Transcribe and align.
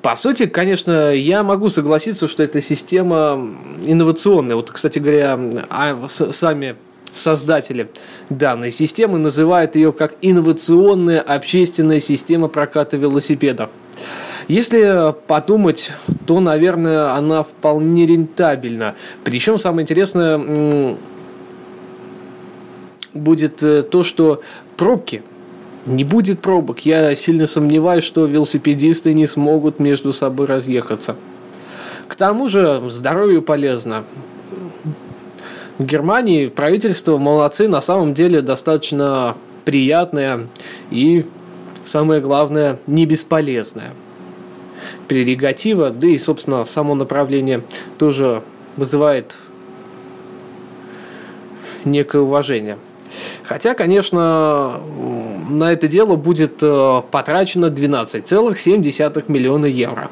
По 0.00 0.16
сути, 0.16 0.46
конечно, 0.46 1.12
я 1.12 1.42
могу 1.42 1.68
согласиться, 1.68 2.28
что 2.28 2.42
эта 2.42 2.60
система 2.60 3.40
инновационная. 3.84 4.56
Вот, 4.56 4.70
кстати 4.70 4.98
говоря, 4.98 5.38
а 5.70 6.06
сами 6.08 6.76
создатели 7.14 7.88
данной 8.30 8.70
системы 8.70 9.18
называют 9.18 9.76
ее 9.76 9.92
как 9.92 10.14
инновационная 10.22 11.20
общественная 11.20 12.00
система 12.00 12.48
проката 12.48 12.96
велосипедов. 12.96 13.70
Если 14.48 15.14
подумать, 15.26 15.92
то, 16.26 16.40
наверное, 16.40 17.14
она 17.14 17.42
вполне 17.42 18.06
рентабельна. 18.06 18.94
Причем 19.24 19.58
самое 19.58 19.82
интересное 19.82 20.96
будет 23.14 23.62
э, 23.62 23.82
то, 23.82 24.02
что 24.02 24.42
пробки 24.76 25.22
не 25.86 26.04
будет 26.04 26.40
пробок. 26.40 26.80
Я 26.80 27.14
сильно 27.14 27.46
сомневаюсь, 27.46 28.04
что 28.04 28.26
велосипедисты 28.26 29.14
не 29.14 29.26
смогут 29.26 29.80
между 29.80 30.12
собой 30.12 30.46
разъехаться. 30.46 31.16
К 32.08 32.14
тому 32.14 32.48
же 32.48 32.82
здоровью 32.88 33.42
полезно. 33.42 34.04
В 35.78 35.84
Германии 35.84 36.46
правительство 36.46 37.18
молодцы, 37.18 37.68
на 37.68 37.80
самом 37.80 38.14
деле 38.14 38.42
достаточно 38.42 39.36
приятное 39.64 40.46
и, 40.90 41.24
самое 41.82 42.20
главное, 42.20 42.78
не 42.86 43.06
бесполезное. 43.06 43.92
Прерогатива, 45.08 45.90
да 45.90 46.06
и, 46.06 46.18
собственно, 46.18 46.64
само 46.64 46.94
направление 46.94 47.62
тоже 47.98 48.42
вызывает 48.76 49.36
некое 51.84 52.22
уважение. 52.22 52.78
Хотя, 53.42 53.74
конечно, 53.74 54.80
на 55.52 55.72
это 55.72 55.88
дело 55.88 56.16
будет 56.16 56.62
э, 56.62 57.02
потрачено 57.10 57.66
12,7 57.66 59.24
миллиона 59.28 59.66
евро. 59.66 60.10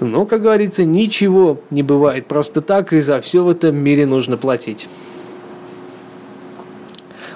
Но, 0.00 0.26
как 0.26 0.42
говорится, 0.42 0.84
ничего 0.84 1.60
не 1.70 1.82
бывает 1.82 2.26
просто 2.26 2.60
так, 2.60 2.92
и 2.92 3.00
за 3.00 3.20
все 3.20 3.42
в 3.42 3.48
этом 3.48 3.76
мире 3.76 4.06
нужно 4.06 4.36
платить. 4.36 4.88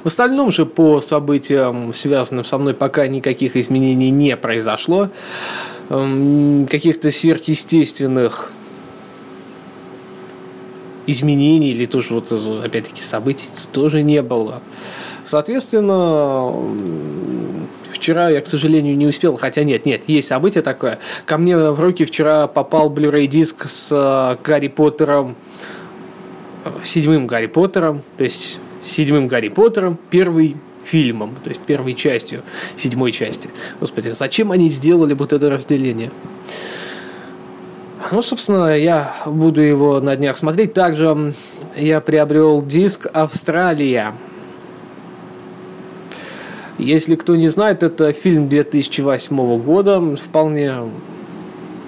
В 0.02 0.06
остальном 0.06 0.50
же 0.50 0.64
по 0.64 1.00
событиям, 1.00 1.92
связанным 1.92 2.44
со 2.44 2.56
мной, 2.58 2.74
пока 2.74 3.06
никаких 3.06 3.56
изменений 3.56 4.10
не 4.10 4.36
произошло. 4.36 5.10
Эм, 5.90 6.66
каких-то 6.70 7.10
сверхъестественных 7.10 8.52
изменений 11.06 11.72
или 11.72 11.86
тоже 11.86 12.14
вот 12.14 12.32
опять-таки 12.64 13.02
событий 13.02 13.48
тоже 13.72 14.02
не 14.02 14.22
было. 14.22 14.62
Соответственно, 15.24 16.52
вчера 17.90 18.30
я, 18.30 18.40
к 18.40 18.46
сожалению, 18.46 18.96
не 18.96 19.06
успел, 19.06 19.36
хотя 19.36 19.64
нет, 19.64 19.86
нет, 19.86 20.08
есть 20.08 20.28
событие 20.28 20.62
такое. 20.62 20.98
Ко 21.26 21.38
мне 21.38 21.56
в 21.56 21.78
руки 21.80 22.04
вчера 22.04 22.46
попал 22.46 22.90
Blu-ray 22.90 23.26
диск 23.26 23.68
с 23.68 23.90
э, 23.92 24.36
Гарри 24.42 24.68
Поттером, 24.68 25.36
седьмым 26.82 27.26
Гарри 27.26 27.46
Поттером, 27.46 28.02
то 28.16 28.24
есть 28.24 28.58
седьмым 28.82 29.28
Гарри 29.28 29.48
Поттером, 29.48 29.98
первый 30.10 30.56
фильмом, 30.84 31.36
то 31.42 31.50
есть 31.50 31.62
первой 31.62 31.94
частью, 31.94 32.42
седьмой 32.76 33.12
части. 33.12 33.50
Господи, 33.80 34.10
зачем 34.10 34.50
они 34.50 34.68
сделали 34.68 35.14
вот 35.14 35.32
это 35.32 35.50
разделение? 35.50 36.10
Ну, 38.12 38.22
собственно, 38.22 38.76
я 38.76 39.14
буду 39.26 39.60
его 39.60 40.00
на 40.00 40.16
днях 40.16 40.36
смотреть. 40.36 40.72
Также 40.72 41.34
я 41.76 42.00
приобрел 42.00 42.62
диск 42.62 43.06
«Австралия». 43.12 44.14
Если 46.80 47.14
кто 47.14 47.36
не 47.36 47.48
знает, 47.48 47.82
это 47.82 48.10
фильм 48.14 48.48
2008 48.48 49.58
года, 49.62 50.16
вполне 50.16 50.76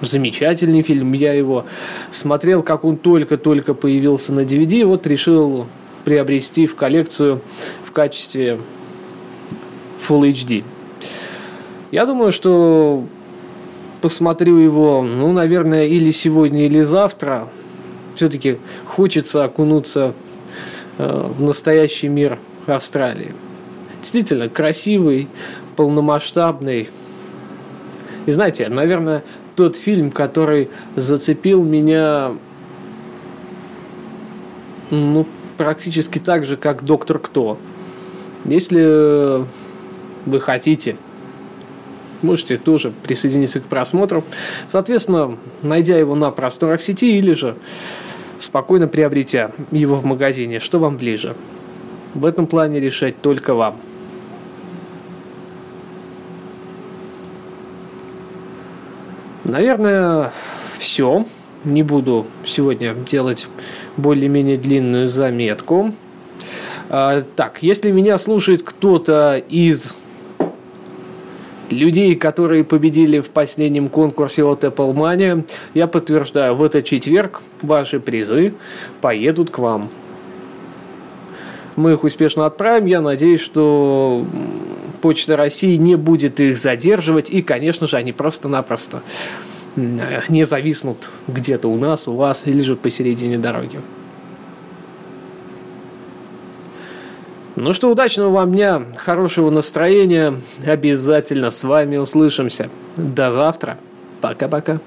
замечательный 0.01 0.83
фильм. 0.83 1.13
Я 1.13 1.33
его 1.33 1.65
смотрел, 2.11 2.61
как 2.61 2.85
он 2.85 2.97
только-только 2.97 3.73
появился 3.73 4.33
на 4.33 4.41
DVD, 4.41 4.85
вот 4.85 5.07
решил 5.07 5.65
приобрести 6.05 6.67
в 6.67 6.75
коллекцию 6.75 7.41
в 7.83 7.91
качестве 7.91 8.59
Full 10.07 10.31
HD. 10.31 10.63
Я 11.91 12.05
думаю, 12.05 12.31
что 12.31 13.03
посмотрю 13.99 14.57
его, 14.57 15.01
ну, 15.01 15.33
наверное, 15.33 15.87
или 15.87 16.11
сегодня, 16.11 16.67
или 16.67 16.83
завтра. 16.83 17.49
Все-таки 18.13 18.59
хочется 18.85 19.43
окунуться 19.43 20.13
э, 20.99 21.31
в 21.35 21.41
настоящий 21.41 22.09
мир 22.09 22.37
Австралии 22.67 23.33
действительно 24.03 24.49
красивый, 24.49 25.29
полномасштабный. 25.77 26.89
И 28.25 28.31
знаете, 28.31 28.67
наверное, 28.69 29.23
тот 29.55 29.77
фильм, 29.77 30.11
который 30.11 30.69
зацепил 30.95 31.63
меня 31.63 32.33
ну, 34.91 35.25
практически 35.57 36.19
так 36.19 36.45
же, 36.45 36.57
как 36.57 36.83
«Доктор 36.83 37.17
Кто». 37.17 37.57
Если 38.45 39.45
вы 40.25 40.41
хотите, 40.41 40.97
можете 42.21 42.57
тоже 42.57 42.91
присоединиться 43.03 43.61
к 43.61 43.63
просмотру. 43.63 44.25
Соответственно, 44.67 45.37
найдя 45.61 45.97
его 45.97 46.15
на 46.15 46.29
просторах 46.31 46.81
сети 46.81 47.17
или 47.17 47.33
же 47.33 47.55
спокойно 48.37 48.89
приобретя 48.89 49.51
его 49.71 49.95
в 49.95 50.03
магазине, 50.03 50.59
что 50.59 50.79
вам 50.79 50.97
ближе. 50.97 51.35
В 52.13 52.25
этом 52.25 52.47
плане 52.47 52.81
решать 52.81 53.21
только 53.21 53.53
вам. 53.53 53.77
Наверное, 59.43 60.31
все. 60.77 61.25
Не 61.65 61.83
буду 61.83 62.25
сегодня 62.45 62.93
делать 62.93 63.47
более-менее 63.97 64.57
длинную 64.57 65.07
заметку. 65.07 65.93
А, 66.89 67.23
так, 67.35 67.59
если 67.61 67.91
меня 67.91 68.17
слушает 68.17 68.63
кто-то 68.63 69.41
из 69.49 69.95
людей, 71.69 72.15
которые 72.15 72.63
победили 72.63 73.19
в 73.19 73.29
последнем 73.29 73.87
конкурсе 73.87 74.43
от 74.43 74.63
Apple 74.63 74.93
Money, 74.93 75.45
я 75.73 75.87
подтверждаю, 75.87 76.55
в 76.55 76.63
этот 76.63 76.85
четверг 76.85 77.41
ваши 77.61 77.99
призы 77.99 78.53
поедут 79.01 79.49
к 79.49 79.57
вам. 79.59 79.89
Мы 81.75 81.93
их 81.93 82.03
успешно 82.03 82.45
отправим. 82.45 82.85
Я 82.85 83.01
надеюсь, 83.01 83.41
что 83.41 84.25
Почта 85.03 85.35
России 85.35 85.75
не 85.75 85.97
будет 85.97 86.39
их 86.39 86.57
задерживать, 86.57 87.29
и, 87.29 87.41
конечно 87.41 87.87
же, 87.87 87.97
они 87.97 88.13
просто-напросто 88.13 89.03
не 89.75 90.45
зависнут 90.45 91.09
где-то 91.27 91.67
у 91.67 91.77
нас, 91.77 92.07
у 92.07 92.15
вас, 92.15 92.47
или 92.47 92.59
лежат 92.59 92.79
посередине 92.79 93.37
дороги. 93.37 93.81
Ну 97.57 97.73
что, 97.73 97.91
удачного 97.91 98.29
вам 98.29 98.53
дня, 98.53 98.81
хорошего 98.95 99.49
настроения. 99.49 100.35
Обязательно 100.65 101.51
с 101.51 101.65
вами 101.65 101.97
услышимся. 101.97 102.69
До 102.95 103.29
завтра. 103.29 103.77
Пока-пока. 104.21 104.79